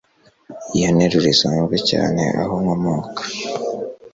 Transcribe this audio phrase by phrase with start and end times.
[0.77, 3.21] Iyo nteruro isanzwe cyane aho nkomoka.